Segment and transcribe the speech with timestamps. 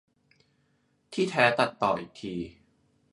[1.13, 2.33] ที่แท้ตัดต่ออีกที